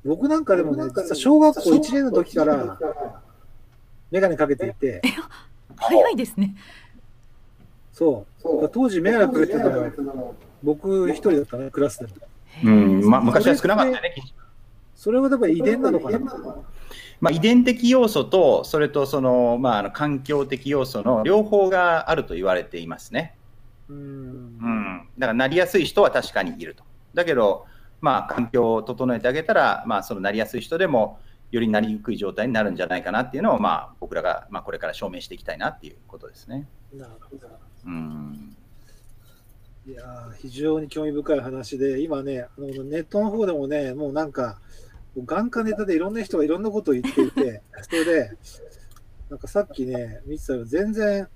[0.04, 2.80] 僕なんかでもね、小学校1年の時から、
[4.10, 5.00] メガネかけていて、
[5.76, 6.56] 早いですね。
[7.94, 8.70] そう。
[8.74, 9.91] 当時メガネかけてたのは、
[10.63, 12.13] 僕一人だったね、クラスでも。
[12.63, 14.15] うんまあ、昔は少なかったよね、
[14.96, 16.20] それはだから遺伝なのかな？
[17.20, 23.36] まあ、遺伝的要素と、それとその、まあ、あの環境的要素の両方があると言われていますね。
[23.91, 26.84] うんうん、だから、なりやすい人は確かにいると。
[27.13, 27.65] だけど、
[27.99, 31.19] まあ、環境を整えてあげたら、まあ、そのなりやすい人でも、
[31.51, 36.67] よりなりにくい状態になるんじゃないかなっていうのを、まあ、僕らが、まあ、これから証明していきたいなっていうことですね。
[36.93, 37.47] なるほど。
[37.86, 38.56] うん。
[39.86, 44.60] いやー非常に興味深い話で、今ね、あのネットの方でもね、もうなんか、
[45.17, 48.32] 眼科ネタでいろんな人がいろんなことを言っていて、それで、
[49.30, 51.27] なんかさっきね、見てたら全然、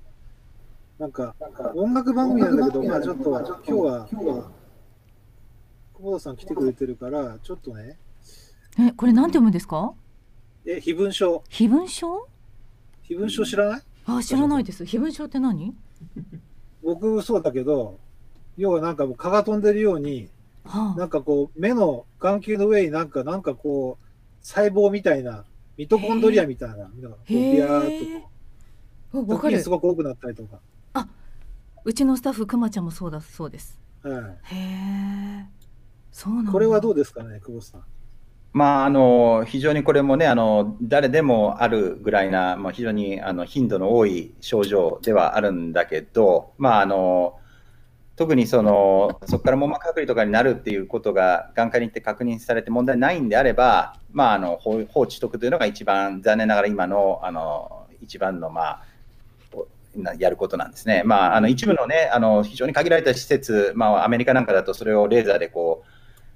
[0.97, 1.35] なんか
[1.75, 7.97] 音楽番組なんだけど、まあちょっと今日は、久保田さん来てくれてるから、ちょっとね、
[8.79, 9.93] えこれなんて読むんですか？
[10.65, 12.27] え、非文書、非文書
[13.03, 13.81] 非文書知らない？
[14.05, 14.85] あ知らないです。
[14.85, 15.75] 非文書って何？
[16.81, 17.99] 僕そうだけど、
[18.55, 20.29] 要はなんかもう蚊が飛んでるように、
[20.63, 24.05] はなんかこう、目の眼球の上になんか、なんかこう、
[24.41, 25.43] 細胞みたいな、
[25.77, 28.21] ミトコンドリアみたいな、なんかこうへビヤーっとえ
[29.11, 30.59] こう、すごく多くなったりとか。
[31.83, 33.79] うちのスタッフくまちゃんもそうだそうです。
[34.01, 35.45] はへえ。
[36.11, 37.83] そうなんこれはどうですかね、久保さん。
[38.53, 47.37] まあ、あの非常にこれもねあの、誰でもあるぐらいな、まあ、非常にあの頻度の多い症状ではあるんだけど、まあ、あの
[48.15, 58.85] 特にそのそこから網膜剥離とかになるっていうことが眼科に行って確認されて問題ないんであれば、まあ、あの放放置しとくというのが一番残念ながら今のあの一番の、まあ、な
[60.19, 61.03] やることなんですね。
[61.05, 65.89] まあ、あの一部のねあの非常に限られた施設、まあ、アメリカなんかだとそれをレーザーでこう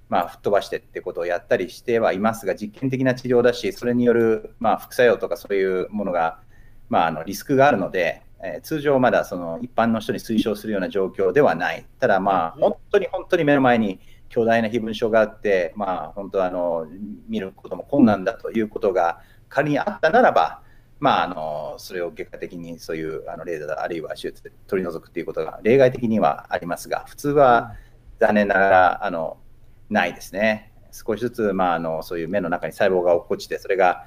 [0.10, 6.40] まあ、吹っ飛ばしてってことをやったりしてはいますが、実験的な治療だし、それによる、まあ、副作用とかそういうものが、
[6.90, 11.86] まあ、あのリスクがあるので、えー通常まだその一般の人に推奨するような状況ではない。
[12.00, 16.88] ただ、まあ、うん本当に本当に目の前に巨大な非分症があって、まあ、本当あの
[17.28, 20.62] 見ることも困難だということが仮にあったならば、
[21.00, 27.76] まあ、あのそれを外科的にそういうあのレーザーあるいは手術で取り除くということが例外的にはありますが、普通は
[28.20, 29.38] 残念ながらあの
[29.90, 30.74] ないですね。
[30.92, 34.06] 少しずつ、まあ、あのそういう目の中に細胞が落っこちて、それが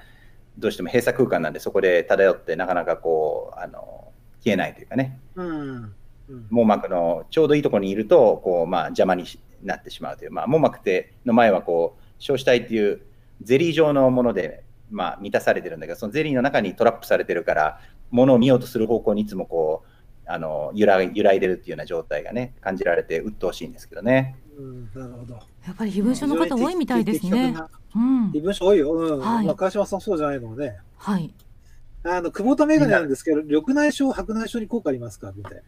[0.59, 4.13] どうしても閉鎖空間なんで、そこで漂って、なかなかこうあの
[4.45, 5.95] 消えないというかね、うん。
[6.29, 6.47] うん。
[6.51, 13.01] 網膜のちょうどいいところにいると、こうまあ、邪魔にしなってしまうという、まあ、網膜っての前はこう小子体っていう
[13.43, 19.89] ゼリー状のもので、まあ、満たされてるんだけど、そのゼリーの中にトラップされてるから、ものを見ようとする方向にいつもこう
[20.27, 24.37] あの揺ら揺らいでるっていうような状態がね、感じられて、鬱陶しいんですけどね。
[24.57, 25.35] うん、なるほど。
[25.35, 27.55] やっぱり非文書の方多いみたいですね
[27.97, 28.93] うん非文書多いよ。
[28.93, 29.21] うん。
[29.21, 30.77] はいまあ、川島さんそうじゃないのもね。
[30.97, 31.33] はい
[32.05, 35.33] あの、久保田メガネなんですけど、緑内障、白内障に効果ありますか？
[35.37, 35.61] みたいな。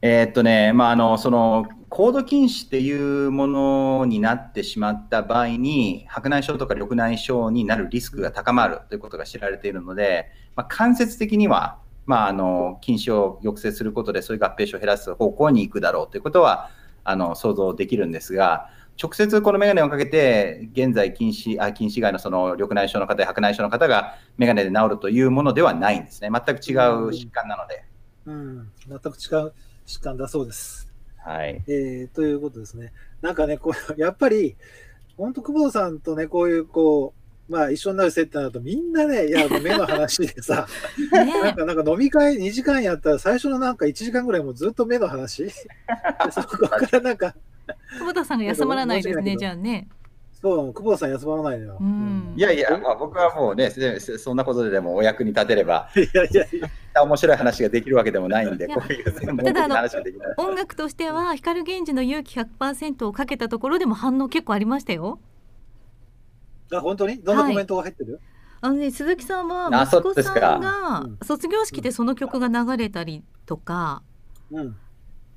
[0.00, 16.70] えーっとね、まあ、あのその高度近視っていうものになってしまった場合に、白内障とか緑内障になるリスクが高まるということが知られているので、まあ、間接的には、まあ、あの近視を抑制することで、そういう合併症を減らす方向に行くだろうということは
[17.04, 18.70] あの想像できるんですが、
[19.02, 26.30] 直接このメガネをかけて、現在近視、あ近視外のその緑内障の方や白内障の方がメガネで治るというものではないんですね。
[26.30, 27.84] 全く違う疾患なので。
[28.26, 28.72] うん。
[28.86, 29.52] 全く違う
[29.88, 30.92] 疾患だそうです。
[31.16, 31.62] はい。
[31.66, 32.92] えー、ということですね。
[33.22, 34.54] なんかね、こう、 やっぱり、
[35.16, 37.14] 本当、久保田さんとね、こういう、こ
[37.48, 40.68] う、まあ、一緒になる接点だと、みんなね、いや、 目の話でさ、
[41.10, 45.50] なんねか、なんか飲み会2時間やったら、最初のなんか1時間ぐらいもうずっと目の話で
[46.30, 47.34] そこからなんか、
[47.98, 49.88] 久保田さんが休まらないですねじゃあね
[50.40, 51.78] そう、久保田さん休まらないのよ。
[51.80, 52.34] うん。
[52.36, 56.48] いやいや、まあ、僕はもうね、そんなことででもお役に立てれば、 いやいやい
[56.94, 60.34] や、面白い話ができるわけでもないんで、こういう専門的な話ができない。
[60.36, 65.18] 音楽としては光源氏の勇気100%をかけたところでも反応結構ありましたよ。
[66.72, 67.18] あ、本当に？
[67.18, 68.20] どんなコメントが入ってる、
[68.60, 70.40] あのね鈴木さんはあ息子さんそうですか。
[70.40, 71.18] がうん。
[71.24, 74.02] 卒業式でその曲が流れたりとか、
[74.50, 74.76] うん、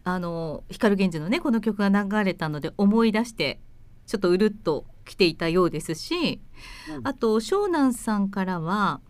[0.03, 3.59] あの光源氏のねこの曲が流れたので思い出して
[4.07, 6.41] ちょっとうるっと来ていたようですし、
[6.89, 7.07] うん。
[7.07, 9.01] あと湘南さんからは、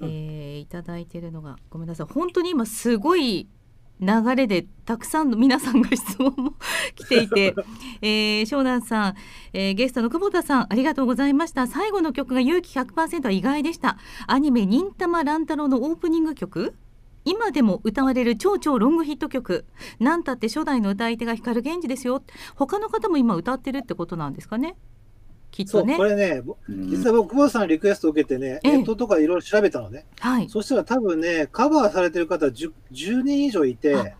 [0.00, 0.08] うん。
[0.08, 2.12] えーいただいてるのがごめんなさい。
[2.12, 3.48] 本当に今すごい
[4.00, 6.54] 流れでたくさんの皆さんが質問も
[6.96, 7.54] 来ていて、
[8.02, 9.14] えー、湘南さん、
[9.52, 11.66] えーゲストの久保田さんありがとうございました。
[11.66, 13.98] 最後の曲が勇気100%は意外でした。
[14.26, 16.74] アニメ忍たま乱太郎のオープニング曲。
[17.24, 19.64] 今でも歌われる超超ロングヒット曲。
[19.98, 22.22] なんたって初代の歌い手が光源氏ですよ。
[22.54, 24.76] 他の方も今歌ってるってことなんですかね
[25.54, 25.96] きっそう、とね。
[25.96, 28.76] これね、実は僕、久保田さんのリクエストを受けてね、ええ。
[28.78, 30.04] ネットとかいろいろ調べたのね。
[30.18, 30.48] はい。
[30.48, 34.16] そしたら多分ね、カバーされてる方 10, 10人以上いて、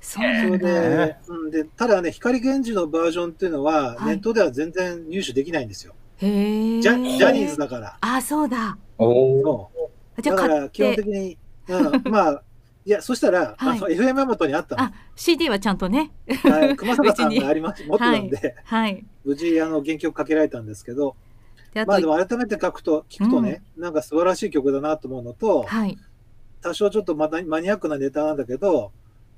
[0.00, 0.58] そうなんだ。
[0.58, 4.06] で、うん、でただね、光源氏のバージョンっていうのは、はい。
[4.06, 5.94] ネットでは全然入手できないんですよ。
[6.16, 7.96] へえジャジャニーズだから。
[8.00, 8.76] あそうだ。
[8.98, 9.42] おー。
[9.44, 9.70] そ
[10.18, 10.22] う。
[10.22, 12.42] じゃあ買っだから基本て的に、うん、まあ、
[12.84, 13.78] いや、そしたら、はい。
[13.78, 14.82] あの FM 山本にあったの。
[14.82, 14.92] あ。
[15.14, 16.12] CD はちゃんとね。
[16.42, 16.74] はい。
[16.76, 19.06] 熊坂さんがあります、持ってたんで、はい。
[19.24, 21.16] 無事、あの、原曲かけられたんですけど、
[21.72, 25.96] であと、まあでも改めて書くと、聞くとね、なんか素晴らしい曲だなと思うのと、はい。
[26.60, 28.92] 多少ちょっとまたマニアックなネタなんだけど、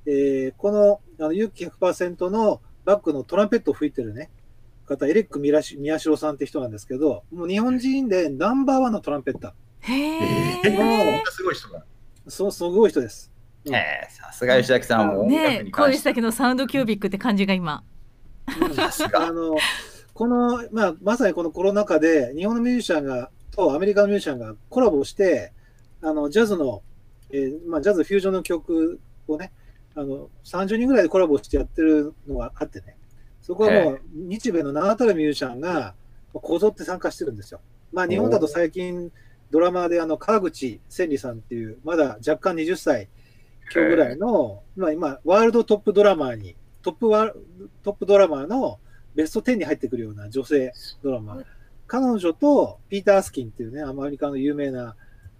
[0.06, 4.30] えーこのあの勇気100%のバックのトランペットを吹いてるね、
[4.84, 9.92] 方、エリック・ミラシ宮代さんって人なんですけど、もう日本人でナンバーワンのトランペッター。
[9.92, 10.62] へえ
[11.30, 11.84] すごい人が。
[12.28, 13.33] そう、すごい人です。
[13.66, 15.92] うんえー、さすが吉崎さんもねに関して。
[15.92, 17.82] 小石崎のサウンドキュービックって感じが今。
[18.60, 19.56] うんさすがあの
[20.12, 25.52] この、まあ、まさにこのコロナ禍で日本のミュージシャンがとアメリカのミュージシャンがコラボして
[26.02, 26.82] あのジャズの、
[27.30, 29.52] えーまあ、ジャズフュージョンの曲をね
[29.96, 32.96] あの30人ぐらいでコラボしてやってるのがあってね
[33.40, 35.94] そこはもう日米の名だたるミュージシャンが
[36.32, 37.60] こぞって参加してるんですよ。
[37.92, 39.12] まあ、日本だと最近
[39.50, 43.08] ドラマーであの川口千里さんっていうまだ若干20歳
[43.72, 47.32] 今日ぐらいの、まあ、今ワールドトップドラマーにトップワー
[47.82, 48.78] トップドラマーの
[49.14, 51.44] ベスト10に入ってくるような女性ドラマー。
[51.86, 54.96] 彼女とピーター・アスキンっていうね、アメリカの有名な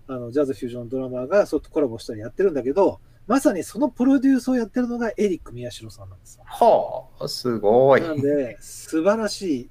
[0.06, 6.44] あのジャズフュージョンドラマーがそうコラボしたりやってるんだけど、まさにそのプロデュースをやってるのがエリック・宮代さんなんですよ。
[6.46, 8.02] はあ、すごい。
[8.02, 9.70] なんで、素晴らしい。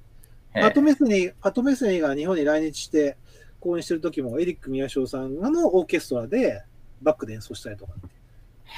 [0.54, 3.16] えーパトメスニー、パトメスニーが日本に来日して
[3.58, 6.62] 公演してる時もエリック・宮代さんのオーケストラで
[7.02, 8.13] バックで演奏したりとかって。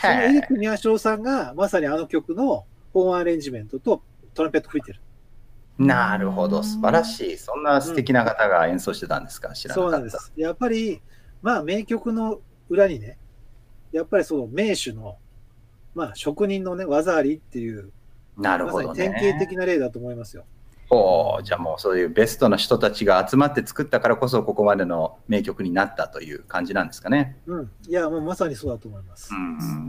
[0.00, 4.02] そのエリック・宮代さんがまさにあの曲のホーンアレンジメントと
[4.34, 5.00] トランペット吹いてる。
[5.78, 7.36] なるほど、素晴らしい。
[7.36, 9.98] そんな素敵な方が演奏してたんですか、知らなそうかった。
[9.98, 10.32] なんです。
[10.36, 11.02] やっぱり、
[11.42, 13.18] まあ、名曲の裏にね、
[13.92, 15.18] やっぱりその名手の、
[15.94, 17.92] まあ、職人のね、技ありっていう、
[18.36, 19.38] なるほどまさに典型ね。
[19.38, 20.44] 的な例だと思いますよ。
[20.88, 27.36] ほうじゃあもうそういうベストの人たちが集まって作ったからこそここまでの名曲になったという感じなんですかね。
[27.46, 27.70] うん。
[27.88, 29.30] いや、もうまさにそうだと思います。
[29.34, 29.36] う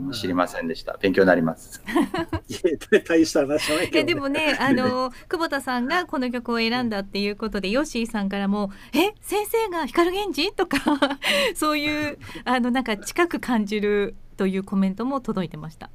[0.08, 0.96] ん、知りませんでした。
[1.00, 1.82] 勉強になります。
[2.48, 2.54] い
[2.92, 4.00] や、大した話じゃないけど、ね。
[4.00, 10.78] えでもね、あの久保田さんがこの曲を選んだっていうことで、ヨッシーさんからも「え先生が光源氏?」とか
[11.54, 15.90] そういうあのなんか近く感じるというコメントも届いてました。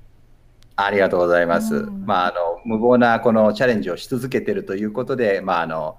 [0.76, 1.76] ありがとうございます。
[1.76, 5.98] うんまあ、あの無謀なこのチャレンジをし続けてるということで、まあ、あの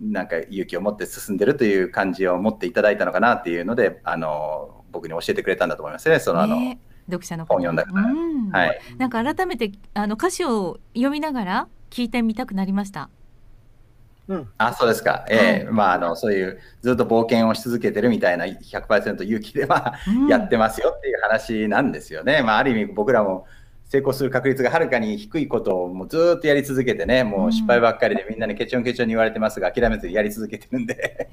[0.00, 6.18] なんか勇気を持って進んでるという感じを持っていただいたのかなっていうので、あの僕に教えてくれたんだと思いますね。
[6.18, 8.80] そのあの、ね読者の方本読んだからうんはい。
[8.98, 13.10] なんか改めてあの歌詞を読みながら聞いてみたくなりました？
[14.28, 14.48] うん。
[14.58, 15.24] あ、そうですか。
[15.28, 22.42] ええまあ、あの、そういう、ずっと冒険をし続けてるみたいな100%勇気では、うんやってますよっていう話なんですよね。
[22.44, 23.46] まあ、ある意味、僕らも
[23.90, 31.28] 成功する確率がはるかに低いことをもうずっとやり続けてね、もう失敗ばっかりでみんなにケチョンケチョンに言われてますが、諦めずにやり続けてるんで。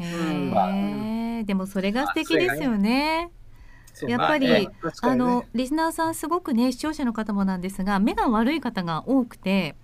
[0.51, 3.29] まあえでもそれが素敵ですよね。
[4.07, 4.69] やっぱり、まあね。
[5.03, 9.75] あのリスナーさんすごくね視聴者の方もなんですが目が悪い方が多くて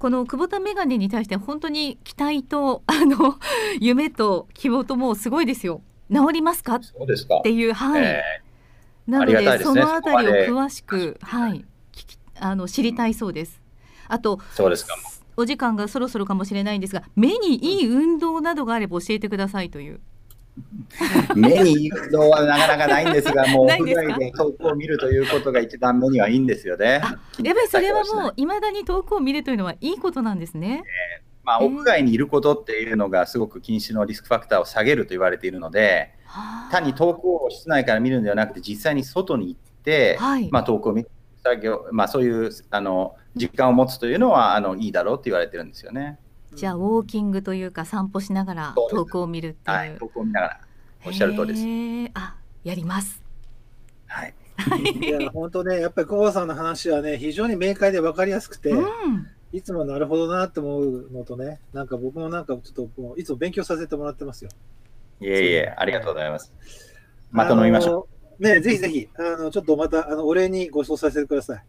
[0.00, 3.36] この久保田メガネに対して本当に期待と あの
[3.78, 5.80] 夢と希望ともうすごいですよ。
[6.12, 6.74] 治りますか？
[6.76, 6.80] っ。
[7.44, 8.22] ていうはい、え
[9.06, 11.64] なのでねのあたりを詳しくはい
[12.40, 13.60] あの知りたいそうです。
[14.08, 14.94] あとえそうですか。
[15.36, 20.00] お時間がそろそろかもしれないんですが目にいい運動などがあれば教えてくださいという。
[21.34, 26.86] 目にいい運動はなかなかないんですが、 もう屋外で遠くを見るということが一番目にはいいんですよね。
[27.42, 30.84] やっぱりそれはもういまだに遠くを見るというのはいいことなんですね。
[31.44, 31.66] まあ、えー。
[31.66, 36.12] 屋外にいることっていうのがすごく近視のリスクファクターを下げると言われているので、
[36.70, 40.48] 単に遠くを室内から見るのではなくて、実際に外に行って、はい。
[40.50, 41.10] まあ、遠くを見る
[41.42, 46.18] 作業、まあ、そういうあの実感を持つというのはあのいいだろうって言われてるんですよね。
[46.54, 49.76] じゃあウォーキングというか散歩しながらそうです遠くを見るっていう。
[49.76, 50.60] はい、遠くを見ながら、
[51.06, 52.12] おっしゃる通りです。
[52.14, 53.22] あやります。
[54.06, 54.34] はい、
[55.00, 59.26] いや、本当ね、やっぱり久保田さんの話はね、非常に明快で分かりやすくて、うん。
[59.52, 64.50] いつもなるほどなって思うのとね、なんか僕もなんかちょっともういつも勉強させてもらってますよ。
[65.20, 66.52] いえいえ、ありがとうございます。
[67.30, 68.19] また飲みましょう。
[68.40, 68.42] う。
[68.42, 71.64] ね、ぜひぜひ、あの、ちょっとまた、あの、お礼にご馳走させてください。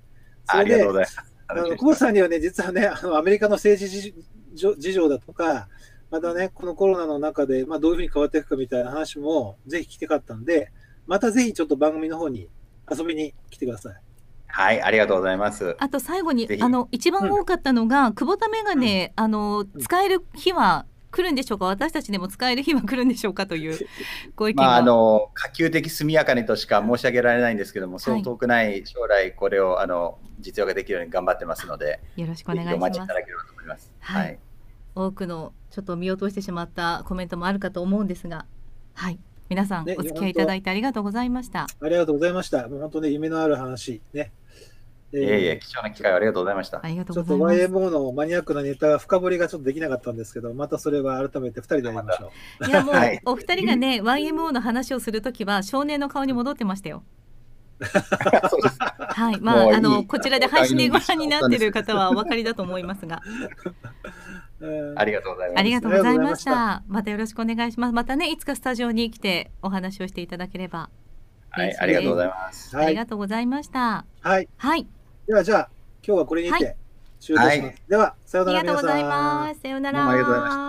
[0.45, 1.17] それでありがとうご、ざいます。
[1.47, 4.13] あの、久保田さんにはね、実はね、あの、アメリカの政治事
[4.53, 5.67] 情事情だとか、
[6.09, 10.71] またね、このコロナの中で、まあ、どういうふうに変わっていくかみたいな話も、ぜひ聞きたかったんで、
[11.07, 12.49] またぜひちょっと番組の方に
[12.89, 13.95] 遊びに来てください。
[14.47, 15.75] はい、ありがとうございます。
[15.79, 21.65] あと最後にあの一番多かったのが、久保田メガネ、あの使える日は来るんでしょうか？
[21.65, 23.45] 私たちでも使える日は来るんでしょうか？
[23.45, 23.77] という
[24.35, 24.63] ご意見が。
[24.63, 33.13] まあ、あの可及的速やかにとしか申し上げられないんですけども、そう遠くない将来、これをあの実用化できるように頑張ってますので、よろしくおぜ願いしますひお待ちいた。
[33.13, 33.91] だければと思います。
[33.99, 34.39] はいはい、
[34.95, 38.45] 多くのちょっと見落としてしまったコメントもあるかと思うんですが、
[38.93, 39.19] はい。
[39.49, 41.67] 皆さんねお付き合いいただいてありがとうございました。
[41.81, 42.69] ありがとうございました。
[42.69, 44.31] もう本当に夢のある話ね。
[45.13, 46.79] えーいえいえ、貴重な機会をありがとうございました。
[46.83, 47.71] ありがとちょっとうございます。
[47.73, 52.31] YMO のマニアックなネタ深掘りがちょっとできなかったんですけど、またそれは改めて2人でやりましょ
[52.61, 52.67] う。
[52.67, 57.03] いやもう、はいお二人がね YMO の話をするときは少年の顔に戻ってましたよ。
[57.81, 63.21] はい、まああのこちらで配信でご覧になっている方はお分かりだと思いますが、
[64.59, 65.59] うんありがとうございます。
[65.59, 70.89] ありがとうございましありがとうございましたまたよろしくお願いしますまたねいつかスタジオに来てお話をしていただければ
[71.49, 72.75] はい、ありがとうございます。
[72.75, 74.47] はいありがとうございましたはい。
[74.57, 74.87] はい
[75.27, 75.69] では、じゃあ、
[76.05, 76.75] 今日はこれにて
[77.19, 77.59] 終了します。
[77.59, 77.75] はい。
[77.87, 79.61] では、さようなら、ありがとうございます。
[79.61, 80.61] さようなどうもありがとうございまら